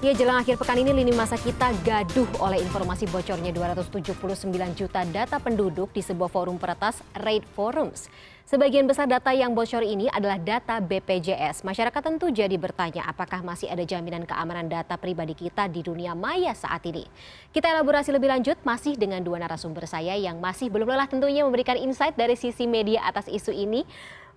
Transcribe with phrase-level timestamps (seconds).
[0.00, 5.36] Ya, jelang akhir pekan ini lini masa kita gaduh oleh informasi bocornya 279 juta data
[5.36, 8.08] penduduk di sebuah forum peretas Raid Forums.
[8.48, 11.68] Sebagian besar data yang bocor ini adalah data BPJS.
[11.68, 16.56] Masyarakat tentu jadi bertanya apakah masih ada jaminan keamanan data pribadi kita di dunia maya
[16.56, 17.04] saat ini.
[17.52, 21.76] Kita elaborasi lebih lanjut masih dengan dua narasumber saya yang masih belum lelah tentunya memberikan
[21.76, 23.84] insight dari sisi media atas isu ini.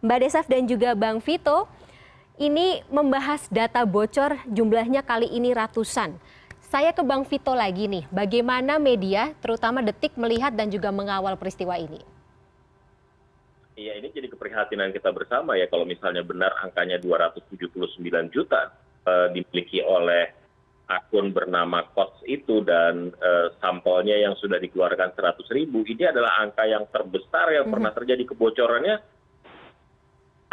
[0.04, 1.72] Mbak Desaf dan juga Bang Vito
[2.42, 6.18] ini membahas data bocor jumlahnya kali ini ratusan.
[6.74, 11.78] Saya ke Bang Vito lagi nih, bagaimana media terutama Detik melihat dan juga mengawal peristiwa
[11.78, 12.02] ini?
[13.78, 18.02] Iya, ini jadi keprihatinan kita bersama ya kalau misalnya benar angkanya 279
[18.34, 18.74] juta
[19.06, 20.30] uh, dimiliki oleh
[20.90, 26.66] akun bernama Kots itu dan uh, sampelnya yang sudah dikeluarkan 100 ribu, ini adalah angka
[26.66, 27.74] yang terbesar yang mm -hmm.
[27.74, 28.96] pernah terjadi kebocorannya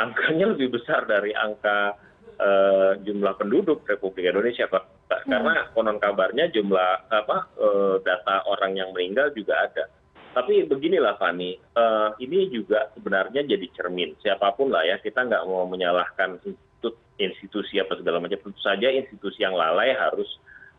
[0.00, 1.94] angkanya lebih besar dari angka
[2.40, 4.84] uh, jumlah penduduk Republik Indonesia Pak.
[5.10, 5.76] Karena hmm.
[5.76, 9.84] konon kabarnya jumlah apa uh, data orang yang meninggal juga ada.
[10.30, 14.14] Tapi beginilah Fani, uh, ini juga sebenarnya jadi cermin.
[14.22, 18.38] Siapa pun lah ya, kita nggak mau menyalahkan institut, institusi apa segala macam.
[18.38, 20.30] Tentu saja institusi yang lalai harus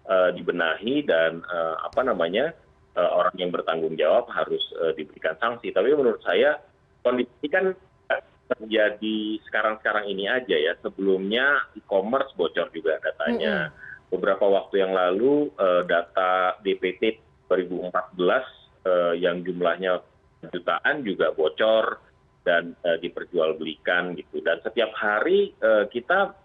[0.08, 2.55] uh, dibenahi dan uh, apa namanya
[2.95, 5.75] uh, orang yang bertanggung jawab harus uh, diberikan sanksi.
[5.75, 6.55] Tapi menurut saya
[7.03, 7.75] kondisi kan
[8.55, 10.73] terjadi sekarang sekarang ini aja ya.
[10.83, 13.71] Sebelumnya e-commerce bocor juga datanya.
[14.11, 20.03] Beberapa waktu yang lalu uh, data DPT 2014 uh, yang jumlahnya
[20.52, 22.03] jutaan juga bocor
[22.43, 24.43] dan uh, diperjualbelikan gitu.
[24.43, 26.36] Dan setiap hari uh, kita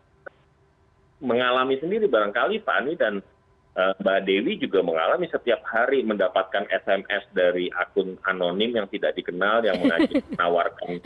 [1.19, 3.36] mengalami sendiri barangkali Fani dan Eh,
[3.77, 9.77] mbak dewi juga mengalami setiap hari mendapatkan sms dari akun anonim yang tidak dikenal yang
[9.85, 10.97] menawarkan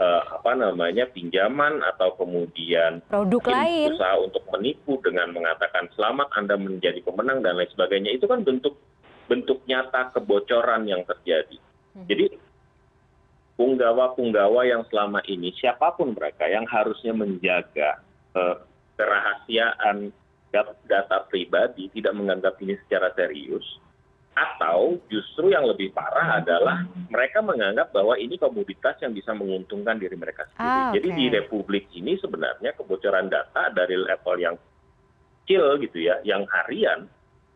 [0.00, 3.92] apa namanya pinjaman atau kemudian produk lain.
[3.92, 8.16] usaha untuk menipu dengan mengatakan selamat anda menjadi pemenang dan lain sebagainya.
[8.16, 8.80] Itu kan bentuk
[9.28, 11.60] bentuk nyata kebocoran yang terjadi.
[11.94, 12.10] Hmm.
[12.10, 12.26] jadi
[13.54, 18.02] punggawa-punggawa yang selama ini siapa pun mereka yang harusnya menjaga
[18.34, 18.58] uh,
[20.54, 23.66] kerahasiaan data pribadi tidak menganggap ini secara serius
[24.34, 30.18] atau justru yang lebih parah adalah mereka menganggap bahwa ini komoditas yang bisa menguntungkan diri
[30.18, 30.66] mereka sendiri.
[30.66, 30.98] Ah, okay.
[30.98, 34.58] Jadi di republik ini sebenarnya kebocoran data dari level yang
[35.42, 37.06] kecil gitu ya, yang harian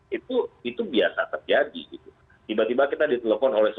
[0.07, 2.09] itu itu biasa terjadi gitu.
[2.47, 3.75] Tiba-tiba kita ditelepon oleh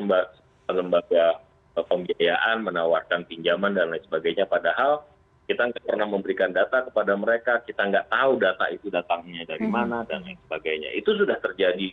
[0.68, 1.40] lembaga
[1.74, 5.08] pembiayaan menawarkan pinjaman dan lain sebagainya padahal
[5.50, 9.74] kita nggak pernah memberikan data kepada mereka kita nggak tahu data itu datangnya dari hmm.
[9.74, 11.90] mana dan lain sebagainya itu sudah terjadi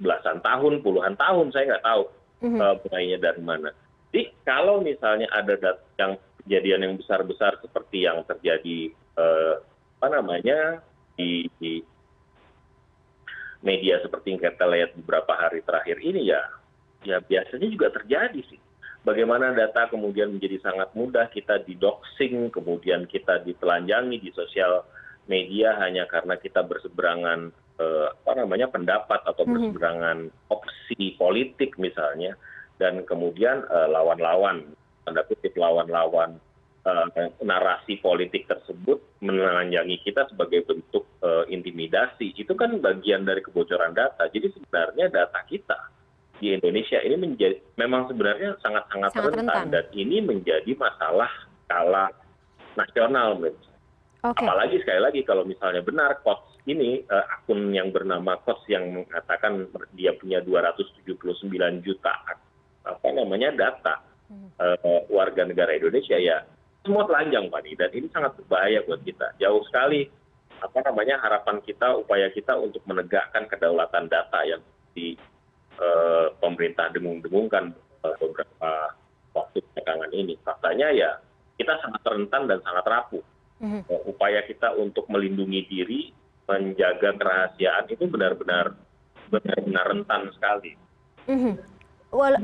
[0.00, 2.02] belasan tahun puluhan tahun saya nggak tahu
[2.48, 2.58] hmm.
[2.64, 3.68] uh, mulainya dari mana
[4.08, 8.88] jadi kalau misalnya ada data yang kejadian yang besar besar seperti yang terjadi
[9.20, 9.60] uh,
[10.00, 10.80] apa namanya
[11.20, 11.84] di, di
[13.60, 16.40] media seperti yang kita lihat beberapa hari terakhir ini ya
[17.04, 18.60] ya biasanya juga terjadi sih
[19.02, 24.86] bagaimana data kemudian menjadi sangat mudah kita didoxing kemudian kita ditelanjangi di sosial
[25.26, 29.50] media hanya karena kita berseberangan eh, apa namanya pendapat atau mhm.
[29.50, 30.18] berseberangan
[30.50, 32.34] opsi politik misalnya
[32.78, 34.70] dan kemudian eh, lawan-lawan
[35.02, 36.38] tanda kutip lawan-lawan
[36.86, 44.26] eh, narasi politik tersebut menelanjangi kita sebagai bentuk intimidasi itu kan bagian dari kebocoran data
[44.26, 45.78] jadi sebenarnya data kita
[46.42, 49.66] di Indonesia ini menjadi memang sebenarnya sangat sangat, rentan, rentan.
[49.70, 51.30] dan ini menjadi masalah
[51.62, 52.10] skala
[52.74, 54.42] nasional okay.
[54.42, 59.70] apalagi sekali lagi kalau misalnya benar coach ini uh, akun yang bernama coach yang mengatakan
[59.94, 61.46] dia punya 279
[61.86, 62.10] juta
[62.82, 64.02] apa namanya data
[64.58, 66.42] uh, warga negara Indonesia ya
[66.82, 69.38] semua telanjang Pak dan ini sangat berbahaya buat kita.
[69.38, 70.10] Jauh sekali
[70.62, 74.62] apa namanya harapan kita upaya kita untuk menegakkan kedaulatan data yang
[74.94, 75.14] di
[76.38, 77.72] pemerintah dengung dengungkan
[78.04, 78.70] eh, beberapa
[79.32, 81.10] waktu belakangan ini faktanya ya
[81.56, 83.24] kita sangat rentan dan sangat rapuh
[83.62, 83.80] mhm.
[83.88, 86.00] eh, upaya kita untuk melindungi diri
[86.50, 88.76] menjaga kerahasiaan itu benar benar
[89.32, 90.72] benar benar rentan sekali
[91.30, 91.54] mhm.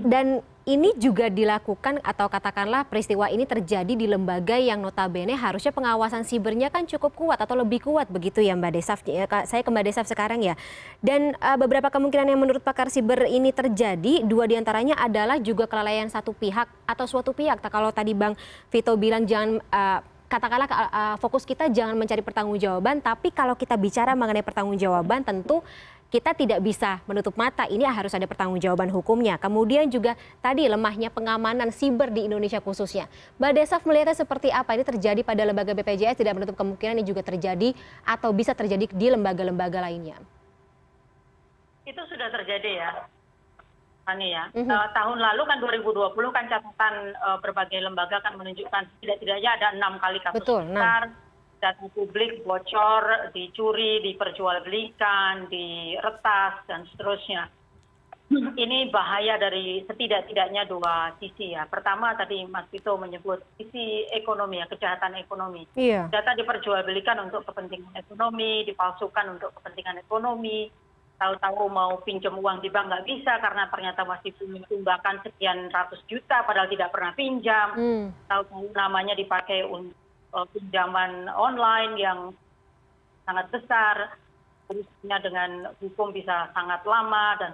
[0.04, 6.28] Dan ini juga dilakukan atau katakanlah peristiwa ini terjadi di lembaga yang notabene harusnya pengawasan
[6.28, 9.00] sibernya kan cukup kuat atau lebih kuat begitu ya Mbak Desaf.
[9.08, 10.60] Ya, saya ke Mbak Desaf sekarang ya.
[11.00, 15.64] Dan uh, beberapa kemungkinan yang menurut pakar siber ini terjadi, dua di antaranya adalah juga
[15.64, 17.64] kelalaian satu pihak atau suatu pihak.
[17.64, 18.36] Kalau tadi Bang
[18.68, 24.12] Vito bilang jangan uh, katakanlah uh, fokus kita jangan mencari pertanggungjawaban, tapi kalau kita bicara
[24.12, 25.64] mengenai pertanggungjawaban tentu
[26.08, 29.36] kita tidak bisa menutup mata ini harus ada pertanggungjawaban hukumnya.
[29.36, 33.12] Kemudian juga tadi lemahnya pengamanan siber di Indonesia khususnya.
[33.36, 34.72] Mbak Desaf melihatnya seperti apa?
[34.72, 37.76] Ini terjadi pada lembaga BPJS tidak menutup kemungkinan ini juga terjadi
[38.08, 40.16] atau bisa terjadi di lembaga-lembaga lainnya.
[41.84, 42.90] Itu sudah terjadi ya.
[44.08, 44.48] Fani ya.
[44.56, 44.72] Mm -hmm.
[44.72, 50.00] uh, tahun lalu kan 2020 kan catatan uh, berbagai lembaga kan menunjukkan tidak-tidaknya ada enam
[50.00, 51.12] kali kasus Betul, besar.
[51.12, 51.27] Nah
[51.58, 57.50] data publik bocor, dicuri, diperjualbelikan, diretas, dan seterusnya.
[58.28, 61.64] Ini bahaya dari setidak-tidaknya dua sisi ya.
[61.64, 65.64] Pertama tadi Mas Vito menyebut sisi ekonomi ya, kejahatan ekonomi.
[65.72, 66.12] Iya.
[66.12, 70.68] Data diperjualbelikan untuk kepentingan ekonomi, dipalsukan untuk kepentingan ekonomi.
[71.18, 75.98] Tahu-tahu mau pinjam uang di bank nggak bisa karena ternyata masih punya tunggakan sekian ratus
[76.06, 77.68] juta padahal tidak pernah pinjam.
[77.74, 78.06] Hmm.
[78.28, 79.96] Tahu-tahu namanya dipakai untuk
[80.28, 82.20] pinjaman online yang
[83.24, 84.16] sangat besar,
[84.68, 87.52] urusannya dengan hukum bisa sangat lama dan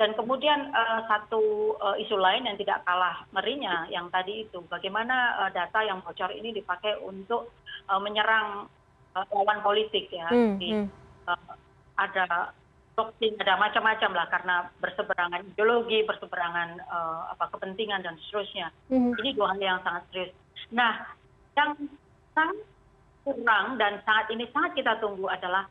[0.00, 5.44] dan kemudian uh, satu uh, isu lain yang tidak kalah ngerinya yang tadi itu bagaimana
[5.44, 7.52] uh, data yang bocor ini dipakai untuk
[7.84, 8.64] uh, menyerang
[9.12, 10.24] uh, lawan politik ya.
[10.32, 10.72] Hmm, di,
[11.28, 11.52] uh,
[12.00, 12.56] ada
[12.96, 18.72] doktrin ada macam-macam lah karena berseberangan ideologi berseberangan uh, apa kepentingan dan seterusnya.
[18.88, 19.12] Hmm.
[19.20, 20.32] ini dua hal yang sangat serius.
[20.72, 21.12] Nah
[21.60, 21.70] yang
[22.32, 22.58] sangat
[23.20, 25.68] kurang dan saat ini sangat kita tunggu adalah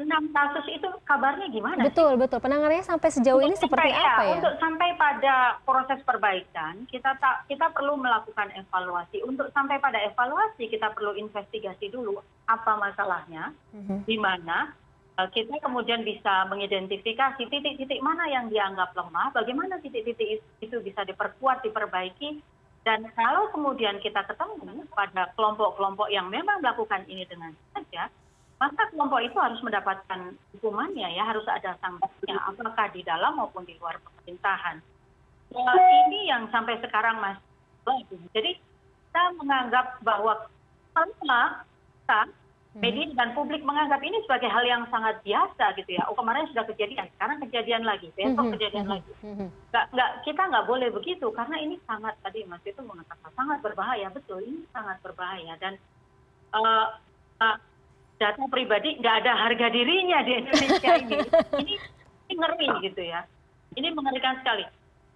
[0.00, 1.84] enam kasus itu kabarnya gimana?
[1.84, 2.20] Betul, sih?
[2.24, 2.38] betul.
[2.40, 4.32] Penanganannya sampai sejauh untuk ini seperti ya, apa ya?
[4.40, 9.20] Untuk sampai pada proses perbaikan, kita tak, kita perlu melakukan evaluasi.
[9.20, 12.16] Untuk sampai pada evaluasi, kita perlu investigasi dulu
[12.48, 13.98] apa masalahnya, mm-hmm.
[14.08, 14.72] di mana
[15.20, 21.60] uh, kita kemudian bisa mengidentifikasi titik-titik mana yang dianggap lemah, bagaimana titik-titik itu bisa diperkuat,
[21.60, 22.40] diperbaiki,
[22.80, 28.08] dan kalau kemudian kita ketemu pada kelompok kelompok yang memang melakukan ini dengan saja
[28.60, 33.76] maka kelompok itu harus mendapatkan hukumannya ya harus ada sanksinya apakah di dalam maupun di
[33.80, 34.80] luar pemerintahan
[35.52, 35.76] nah,
[36.08, 40.46] ini yang sampai sekarang masih jadi kita menganggap bahwa
[40.94, 42.20] kalau kita.
[42.78, 46.06] Media dan publik menganggap ini sebagai hal yang sangat biasa gitu ya.
[46.06, 48.54] Oh kemarin sudah kejadian, sekarang kejadian lagi, besok hmm.
[48.54, 48.94] kejadian hmm.
[48.94, 49.12] lagi.
[49.74, 54.06] Nggak, nggak, kita nggak boleh begitu karena ini sangat tadi Mas itu mengatakan sangat berbahaya
[54.14, 55.74] betul, ini sangat berbahaya dan
[56.54, 56.94] uh,
[57.42, 57.56] uh,
[58.22, 61.18] data pribadi nggak ada harga dirinya di Indonesia ini.
[61.66, 61.74] ini,
[62.30, 63.26] ini ngeri gitu ya.
[63.74, 64.62] Ini mengerikan sekali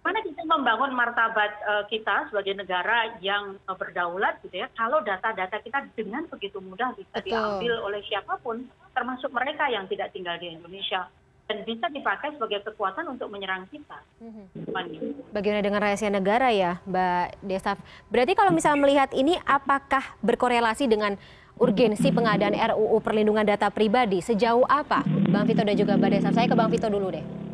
[0.05, 5.57] mana kita membangun martabat uh, kita sebagai negara yang uh, berdaulat gitu ya kalau data-data
[5.65, 7.33] kita dengan begitu mudah bisa Betul.
[7.33, 11.09] diambil oleh siapa pun termasuk mereka yang tidak tinggal di Indonesia
[11.49, 14.01] dan bisa dipakai sebagai kekuatan untuk menyerang kita.
[14.17, 15.29] Mm-hmm.
[15.29, 17.77] Bagaimana dengan rahasia negara ya, Mbak Desaf?
[18.09, 21.13] Berarti kalau misalnya melihat ini, apakah berkorelasi dengan
[21.61, 24.25] urgensi pengadaan RUU perlindungan data pribadi?
[24.25, 26.33] Sejauh apa, Bang Vito dan juga Mbak Desaf?
[26.33, 27.44] Saya ke Bang Vito dulu deh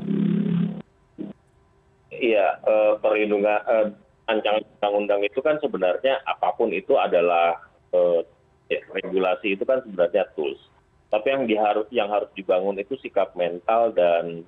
[2.22, 3.88] iya eh, perlindungan eh,
[4.30, 7.58] rancangan undang undang itu kan sebenarnya apa pun itu adalah
[7.92, 8.22] eh,
[8.70, 10.62] ya, regulasi itu kan sebenarnya tools.
[11.12, 14.48] Tapi yang diharus yang harus dibangun itu sikap mental dan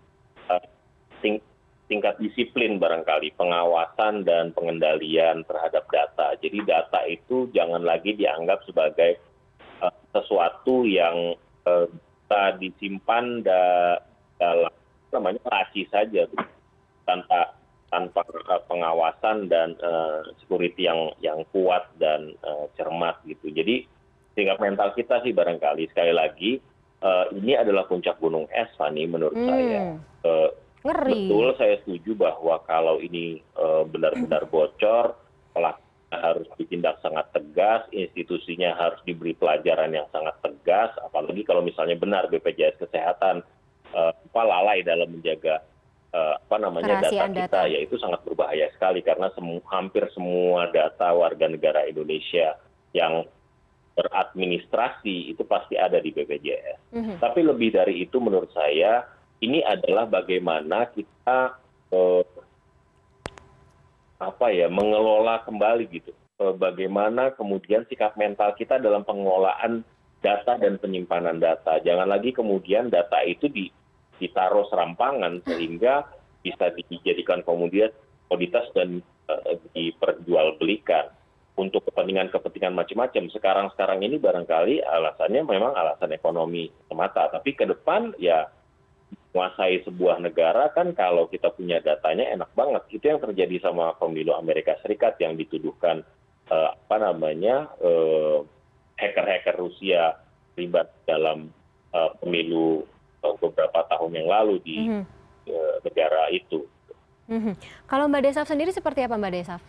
[1.19, 1.43] ting
[1.91, 6.39] tingkat disiplin barangkali pengawasan dan pengendalian terhadap data.
[6.39, 9.19] Jadi data itu jangan lagi dianggap sebagai
[10.15, 11.35] sesuatu yang
[11.67, 13.99] bisa disimpan da
[14.39, 14.71] dalam
[15.11, 16.25] namanya rahasia saja
[17.05, 17.53] tanpa
[17.93, 23.53] tanpa eh, pengawasan dan uh, security yang yang kuat dan uh, cermat gitu.
[23.53, 23.85] Jadi
[24.33, 26.57] tingkat mental kita sih barangkali sekali lagi
[27.35, 29.43] ini adalah puncak gunung es, Fani menurut hmm.
[29.51, 29.99] saya.
[30.87, 31.27] Ngeri.
[31.27, 33.43] Betul, saya setuju bahwa kalau ini
[33.91, 35.11] benar-benar bocor,
[35.51, 41.99] pelakunya harus ditindak sangat tegas, institusinya harus diberi pelajaran yang sangat tegas, apalagi kalau misalnya
[41.99, 43.43] benar BPJS Kesehatan
[43.91, 45.72] uh, lalai dalam menjaga Eh,
[46.13, 49.33] apa namanya data kita yaitu sangat berbahaya sekali karena
[49.65, 52.53] hampir semua data warga negara Indonesia
[52.93, 53.25] yang
[53.93, 56.93] beradministrasi itu pasti ada di BPJS.
[56.93, 57.17] Mm-hmm.
[57.21, 59.05] Tapi lebih dari itu menurut saya
[59.41, 61.57] ini adalah bagaimana kita
[61.93, 62.25] eh,
[64.21, 66.13] apa ya mengelola kembali gitu.
[66.41, 69.85] Eh, bagaimana kemudian sikap mental kita dalam pengelolaan
[70.25, 71.77] data dan penyimpanan data.
[71.83, 73.69] Jangan lagi kemudian data itu di
[74.21, 76.05] ditaruh serampangan sehingga
[76.43, 78.99] bisa dijadikan komoditas dan
[79.31, 81.09] uh, diperjualbelikan
[81.53, 83.29] untuk kepentingan-kepentingan macam-macam.
[83.29, 88.49] Sekarang-sekarang ini barangkali alasannya memang alasan ekonomi semata, tapi ke depan ya
[89.33, 92.85] menguasai sebuah negara kan kalau kita punya datanya enak banget.
[92.93, 96.05] Itu yang terjadi sama pemilu Amerika Serikat yang dituduhkan
[96.53, 98.45] uh, apa namanya hacker
[98.97, 100.21] hacker-hacker Rusia
[100.53, 101.49] terlibat dalam
[101.97, 102.85] uh, pemilu
[103.39, 105.03] beberapa tahun yang lalu di mm -hmm.
[105.87, 106.67] negara itu.
[107.31, 107.53] Mm -hmm.
[107.87, 109.61] Kalau Mbak Desaf sendiri seperti apa Mbak Desaf?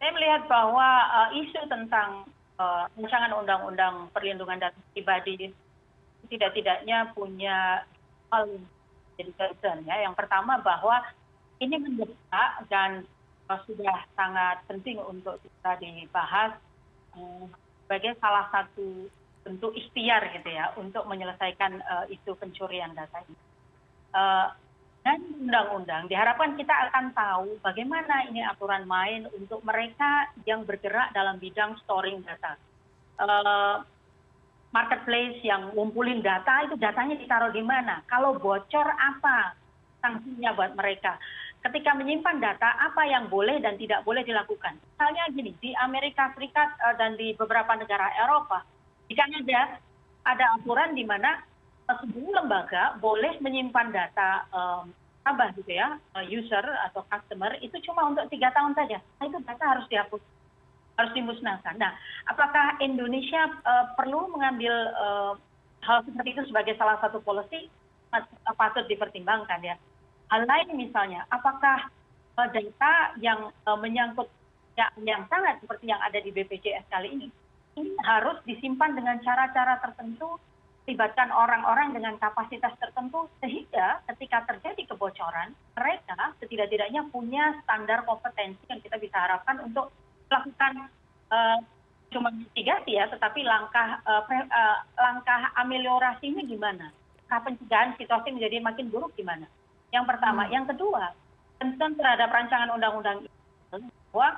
[0.00, 2.24] Saya melihat bahwa uh, isu tentang
[2.56, 5.52] uh, rancangan undang-undang perlindungan data pribadi
[6.26, 7.84] tidak-tidaknya punya
[8.32, 8.44] hal
[9.16, 10.04] jadi concern ya.
[10.04, 11.00] Yang pertama bahwa
[11.60, 13.08] ini mendesak dan
[13.48, 16.56] uh, sudah sangat penting untuk kita dibahas
[17.16, 17.44] uh,
[17.84, 19.08] sebagai salah satu
[19.46, 23.38] bentuk ikhtiar gitu ya untuk menyelesaikan uh, isu pencurian data ini.
[24.10, 24.50] Uh,
[25.06, 31.38] dan undang-undang diharapkan kita akan tahu bagaimana ini aturan main untuk mereka yang bergerak dalam
[31.38, 32.58] bidang storing data.
[33.14, 33.86] Uh,
[34.74, 38.02] marketplace yang ngumpulin data itu datanya ditaruh di mana?
[38.10, 39.54] Kalau bocor apa
[40.02, 41.22] sanksinya buat mereka?
[41.62, 44.74] Ketika menyimpan data apa yang boleh dan tidak boleh dilakukan?
[44.74, 48.75] Misalnya gini, di Amerika Serikat dan di beberapa negara Eropa
[49.06, 49.78] jika ada
[50.26, 51.42] ada aturan di mana
[51.86, 54.42] sebuah lembaga boleh menyimpan data
[55.26, 55.98] nasabah gitu ya
[56.30, 59.02] user atau customer itu cuma untuk tiga tahun saja.
[59.18, 60.22] Nah itu data harus dihapus
[60.98, 61.74] harus dimusnahkan.
[61.78, 61.94] Nah
[62.30, 63.50] apakah Indonesia
[63.98, 64.74] perlu mengambil
[65.82, 67.66] hal seperti itu sebagai salah satu policy?
[68.54, 69.74] Patut dipertimbangkan ya.
[70.30, 71.90] Hal lain misalnya apakah
[72.34, 74.30] data yang menyangkut
[75.02, 77.26] yang sangat seperti yang ada di BPJS kali ini
[77.76, 80.40] ini harus disimpan dengan cara cara tertentu
[80.86, 88.62] libatkan orang-orang dengan kapasitas tertentu sehingga ketika terjadi kebocoran mereka setidak tidaknya punya standar kompetensi
[88.70, 89.90] yang kita bisa harapkan untuk
[90.30, 90.86] melakukan
[91.34, 91.58] uh,
[92.14, 96.94] cuma mitigasi ya tetapi langkah uh, pre, uh, langkah ameliorasinya gimana?
[97.26, 99.50] Langkah pencegahan situasi menjadi makin buruk gimana?
[99.90, 100.46] Yang pertama.
[100.46, 100.52] Hmm.
[100.54, 101.10] yang kedua
[101.58, 103.32] tentang terhadap rancangan undang-undang itu
[104.14, 104.28] bahwa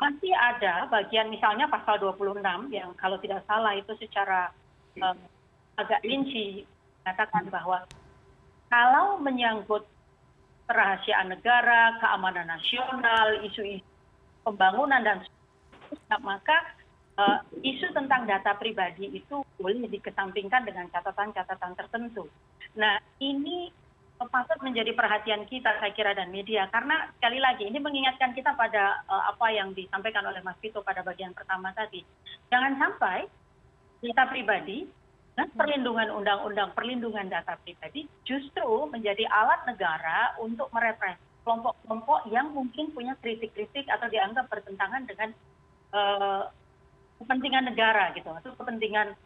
[0.00, 2.40] masih ada bagian misalnya pasal 26
[2.72, 4.48] yang kalau tidak salah itu secara
[5.76, 6.64] agak rinci
[7.04, 7.84] mengatakan bahwa
[8.72, 9.84] kalau menyangkut
[10.70, 13.84] kerahasiaan negara, keamanan nasional, isu-isu
[14.46, 15.18] pembangunan dan
[16.22, 16.78] maka
[17.18, 22.24] uh, isu tentang data pribadi itu boleh dikesampingkan dengan catatan-catatan tertentu.
[22.78, 23.74] Nah, ini
[24.28, 29.00] patut menjadi perhatian kita saya kira dan media karena sekali lagi ini mengingatkan kita pada
[29.08, 32.04] uh, apa yang disampaikan oleh Mas Vito pada bagian pertama tadi.
[32.52, 33.24] Jangan sampai
[34.04, 34.84] data pribadi
[35.40, 42.92] dan perlindungan undang-undang perlindungan data pribadi justru menjadi alat negara untuk merepresi kelompok-kelompok yang mungkin
[42.92, 45.32] punya kritik-kritik atau dianggap bertentangan dengan
[45.96, 46.44] uh,
[47.24, 49.16] kepentingan negara gitu atau kepentingan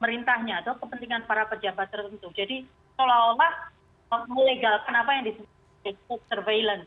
[0.00, 2.32] pemerintahnya atau kepentingan para pejabat tertentu.
[2.32, 2.64] Jadi
[2.96, 3.79] seolah-olah
[4.26, 6.86] melegalkan apa yang disebut surveillance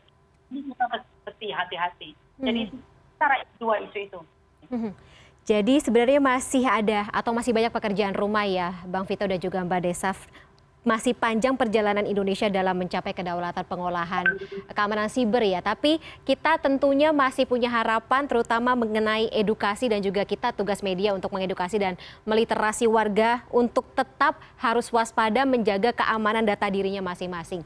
[0.52, 0.84] ini kita
[1.24, 2.80] mesti hati-hati jadi hmm.
[3.16, 4.20] cara dua isu itu
[4.68, 4.92] hmm.
[5.48, 9.80] jadi sebenarnya masih ada atau masih banyak pekerjaan rumah ya Bang Vito dan juga Mbak
[9.88, 10.28] Desaf
[10.84, 14.24] masih panjang perjalanan Indonesia dalam mencapai kedaulatan pengolahan
[14.70, 15.64] keamanan siber ya.
[15.64, 15.98] Tapi
[16.28, 21.80] kita tentunya masih punya harapan terutama mengenai edukasi dan juga kita tugas media untuk mengedukasi
[21.80, 21.96] dan
[22.28, 27.64] meliterasi warga untuk tetap harus waspada menjaga keamanan data dirinya masing-masing.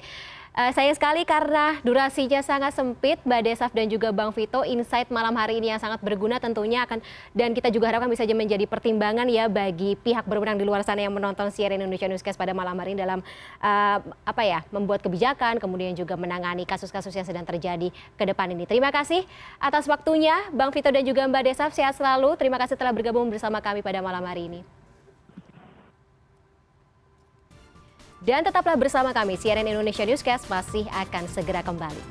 [0.59, 5.31] Uh, sayang sekali karena durasinya sangat sempit, Mbak Desaf dan juga Bang Vito, insight malam
[5.39, 6.99] hari ini yang sangat berguna tentunya akan
[7.31, 11.15] dan kita juga harapkan bisa menjadi pertimbangan ya bagi pihak berwenang di luar sana yang
[11.15, 13.23] menonton CNN Indonesia Newscast pada malam hari ini dalam
[13.63, 18.67] uh, apa ya membuat kebijakan, kemudian juga menangani kasus-kasus yang sedang terjadi ke depan ini.
[18.67, 19.23] Terima kasih
[19.63, 21.71] atas waktunya, Bang Vito dan juga Mbak Desaf.
[21.71, 22.35] Sehat selalu.
[22.35, 24.78] Terima kasih telah bergabung bersama kami pada malam hari ini.
[28.19, 32.03] Dan tetaplah bersama kami, CNN Indonesia Newscast masih akan segera kembali.